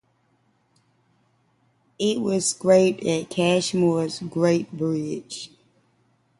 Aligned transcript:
It 1.99 2.21
was 2.21 2.47
scrapped 2.47 3.03
at 3.05 3.29
Cashmore's, 3.29 4.17
Great 4.17 4.71
Bridge. 4.71 5.51